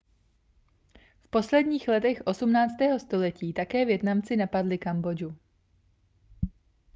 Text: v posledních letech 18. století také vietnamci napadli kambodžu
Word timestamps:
v 1.23 1.27
posledních 1.29 1.87
letech 1.87 2.21
18. 2.25 2.71
století 2.97 3.53
také 3.53 3.85
vietnamci 3.85 4.35
napadli 4.35 4.77
kambodžu 4.77 5.35